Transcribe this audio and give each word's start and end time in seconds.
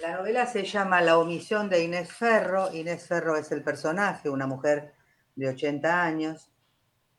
La 0.00 0.16
novela 0.16 0.46
se 0.46 0.64
llama 0.64 1.02
La 1.02 1.18
omisión 1.18 1.68
de 1.68 1.84
Inés 1.84 2.10
Ferro. 2.10 2.74
Inés 2.74 3.06
Ferro 3.06 3.36
es 3.36 3.52
el 3.52 3.62
personaje, 3.62 4.30
una 4.30 4.46
mujer 4.46 4.94
de 5.36 5.48
80 5.48 6.02
años. 6.02 6.50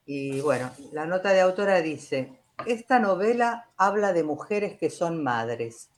Y 0.05 0.41
bueno, 0.41 0.71
la 0.91 1.05
nota 1.05 1.31
de 1.31 1.41
autora 1.41 1.79
dice, 1.81 2.39
esta 2.65 2.97
novela 2.97 3.70
habla 3.78 4.13
de 4.13 4.23
mujeres 4.23 4.79
que 4.79 4.89
son 4.89 5.21
madres, 5.21 5.91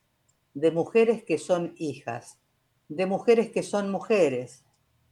de 0.54 0.72
mujeres 0.72 1.24
que 1.24 1.38
son 1.38 1.74
hijas, 1.78 2.40
de 2.90 3.06
mujeres 3.06 3.50
que 3.50 3.64
son 3.64 3.90
mujeres, 3.90 4.66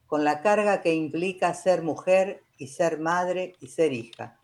con 0.07 0.25
la 0.25 0.41
carga 0.41 0.81
que 0.81 0.93
implica 0.93 1.53
ser 1.53 1.83
mujer 1.83 2.43
y 2.57 2.67
ser 2.67 2.99
madre 2.99 3.55
y 3.61 3.67
ser 3.67 3.93
hija, 3.93 4.37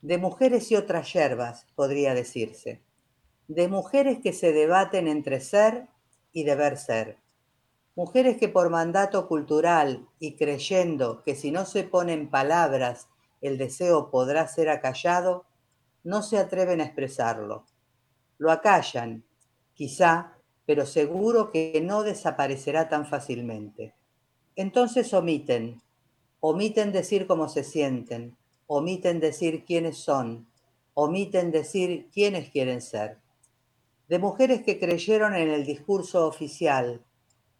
de 0.00 0.18
mujeres 0.18 0.72
y 0.72 0.74
otras 0.74 1.12
yerbas, 1.12 1.64
podría 1.76 2.12
decirse, 2.12 2.82
de 3.46 3.68
mujeres 3.68 4.18
que 4.20 4.32
se 4.32 4.52
debaten 4.52 5.06
entre 5.06 5.40
ser 5.40 5.91
y 6.32 6.44
deber 6.44 6.76
ser. 6.76 7.18
Mujeres 7.94 8.38
que 8.38 8.48
por 8.48 8.70
mandato 8.70 9.28
cultural 9.28 10.08
y 10.18 10.36
creyendo 10.36 11.22
que 11.22 11.34
si 11.34 11.50
no 11.50 11.66
se 11.66 11.84
ponen 11.84 12.30
palabras 12.30 13.08
el 13.42 13.58
deseo 13.58 14.10
podrá 14.10 14.48
ser 14.48 14.70
acallado, 14.70 15.44
no 16.04 16.22
se 16.22 16.38
atreven 16.38 16.80
a 16.80 16.84
expresarlo. 16.84 17.66
Lo 18.38 18.50
acallan, 18.50 19.24
quizá, 19.74 20.38
pero 20.64 20.86
seguro 20.86 21.50
que 21.50 21.82
no 21.84 22.02
desaparecerá 22.02 22.88
tan 22.88 23.04
fácilmente. 23.06 23.94
Entonces 24.56 25.12
omiten, 25.12 25.82
omiten 26.40 26.92
decir 26.92 27.26
cómo 27.26 27.48
se 27.48 27.64
sienten, 27.64 28.36
omiten 28.66 29.20
decir 29.20 29.64
quiénes 29.64 29.98
son, 29.98 30.46
omiten 30.94 31.50
decir 31.50 32.08
quiénes 32.12 32.48
quieren 32.50 32.80
ser 32.80 33.21
de 34.12 34.18
mujeres 34.18 34.62
que 34.62 34.78
creyeron 34.78 35.34
en 35.34 35.48
el 35.48 35.64
discurso 35.64 36.26
oficial, 36.26 37.00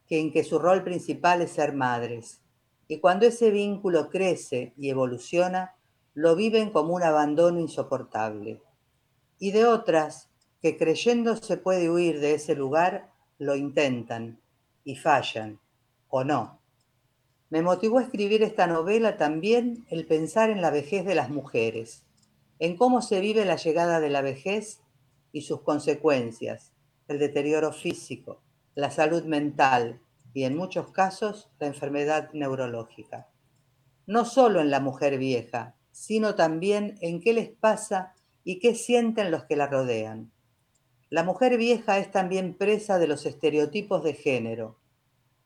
que 0.07 0.21
en 0.21 0.31
que 0.31 0.45
su 0.45 0.59
rol 0.59 0.85
principal 0.85 1.41
es 1.41 1.53
ser 1.53 1.73
madres, 1.73 2.43
y 2.89 2.99
cuando 2.99 3.25
ese 3.25 3.51
vínculo 3.51 4.11
crece 4.11 4.75
y 4.77 4.91
evoluciona, 4.91 5.77
lo 6.13 6.37
viven 6.37 6.69
como 6.69 6.93
un 6.93 7.05
abandono 7.05 7.59
insoportable. 7.59 8.61
Y 9.39 9.53
de 9.53 9.65
otras 9.65 10.29
que 10.61 10.77
creyendo 10.77 11.37
se 11.37 11.57
puede 11.57 11.89
huir 11.89 12.21
de 12.21 12.35
ese 12.35 12.55
lugar, 12.55 13.11
lo 13.39 13.57
intentan 13.57 14.39
y 14.85 14.97
fallan, 14.97 15.59
o 16.11 16.23
no. 16.23 16.61
Me 17.49 17.63
motivó 17.63 17.99
a 17.99 18.03
escribir 18.03 18.43
esta 18.43 18.67
novela 18.67 19.17
también 19.17 19.87
el 19.89 20.07
pensar 20.07 20.51
en 20.51 20.61
la 20.61 20.69
vejez 20.69 21.07
de 21.07 21.15
las 21.15 21.31
mujeres, 21.31 22.05
en 22.59 22.77
cómo 22.77 23.01
se 23.01 23.21
vive 23.21 23.47
la 23.47 23.57
llegada 23.57 24.01
de 24.01 24.11
la 24.11 24.21
vejez 24.21 24.82
y 25.33 25.43
sus 25.43 25.63
consecuencias, 25.63 26.73
el 27.09 27.19
deterioro 27.19 27.73
físico, 27.73 28.43
la 28.75 28.91
salud 28.91 29.25
mental 29.25 30.01
y 30.35 30.45
en 30.45 30.57
muchos 30.57 30.91
casos 30.93 31.51
la 31.59 31.67
enfermedad 31.67 32.31
neurológica. 32.33 33.29
No 34.07 34.25
solo 34.25 34.61
en 34.61 34.71
la 34.71 34.81
mujer 34.81 35.19
vieja, 35.19 35.75
sino 35.91 36.35
también 36.35 36.97
en 37.01 37.21
qué 37.21 37.33
les 37.33 37.51
pasa 37.51 38.15
y 38.45 38.59
qué 38.59 38.75
sienten 38.75 39.31
los 39.31 39.45
que 39.45 39.57
la 39.57 39.67
rodean. 39.67 40.33
La 41.11 41.23
mujer 41.23 41.59
vieja 41.59 41.99
es 41.99 42.11
también 42.11 42.55
presa 42.55 42.99
de 42.99 43.07
los 43.07 43.27
estereotipos 43.27 44.03
de 44.03 44.15
género 44.15 44.79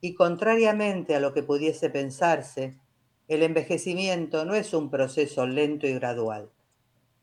y 0.01 0.15
contrariamente 0.15 1.17
a 1.17 1.21
lo 1.21 1.33
que 1.33 1.43
pudiese 1.43 1.91
pensarse, 1.91 2.79
el 3.27 3.43
envejecimiento 3.43 4.45
no 4.45 4.55
es 4.55 4.73
un 4.73 4.91
proceso 4.91 5.47
lento 5.47 5.89
y 5.89 5.95
gradual. 5.95 6.51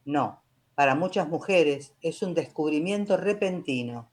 No, 0.03 0.42
para 0.75 0.95
muchas 0.95 1.27
mujeres 1.27 1.93
es 2.01 2.21
un 2.21 2.33
descubrimiento 2.33 3.17
repentino. 3.17 4.09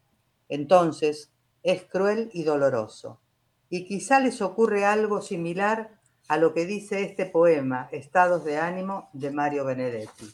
Entonces 0.48 1.32
es 1.62 1.84
cruel 1.84 2.30
y 2.32 2.42
doloroso. 2.42 3.20
Y 3.68 3.86
quizá 3.86 4.20
les 4.20 4.42
ocurre 4.42 4.84
algo 4.84 5.22
similar 5.22 5.98
a 6.28 6.36
lo 6.36 6.52
que 6.52 6.66
dice 6.66 7.02
este 7.02 7.26
poema, 7.26 7.88
Estados 7.92 8.44
de 8.44 8.58
ánimo, 8.58 9.08
de 9.12 9.30
Mario 9.30 9.64
Benedetti. 9.64 10.26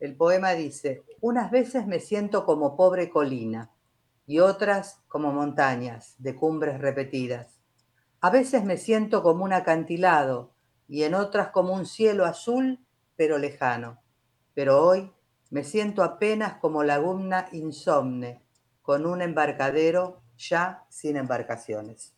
El 0.00 0.16
poema 0.16 0.52
dice, 0.52 1.02
unas 1.20 1.50
veces 1.50 1.86
me 1.86 2.00
siento 2.00 2.44
como 2.44 2.76
pobre 2.76 3.08
colina 3.08 3.70
y 4.26 4.40
otras 4.40 5.00
como 5.08 5.32
montañas 5.32 6.14
de 6.18 6.34
cumbres 6.34 6.80
repetidas. 6.80 7.60
A 8.20 8.30
veces 8.30 8.64
me 8.64 8.76
siento 8.78 9.22
como 9.22 9.44
un 9.44 9.52
acantilado 9.52 10.52
y 10.88 11.04
en 11.04 11.14
otras 11.14 11.48
como 11.48 11.72
un 11.72 11.86
cielo 11.86 12.24
azul 12.24 12.80
pero 13.16 13.38
lejano 13.38 14.03
pero 14.54 14.84
hoy 14.84 15.12
me 15.50 15.64
siento 15.64 16.02
apenas 16.02 16.54
como 16.54 16.82
laguna 16.84 17.48
insomne, 17.52 18.42
con 18.82 19.06
un 19.06 19.22
embarcadero 19.22 20.22
ya 20.36 20.84
sin 20.88 21.16
embarcaciones. 21.16 22.13